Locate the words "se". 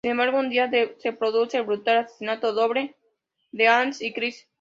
0.97-1.13